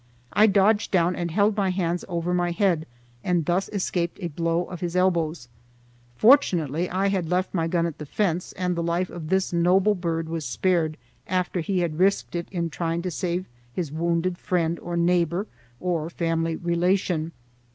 [0.33, 2.87] I dodged down and held my hands over my head,
[3.23, 5.47] and thus escaped a blow of his elbows.
[6.15, 9.93] Fortunately I had left my gun at the fence, and the life of this noble
[9.93, 13.45] bird was spared after he had risked it in trying to save
[13.75, 15.45] his wounded friend or neighbor
[15.79, 17.31] or family relation.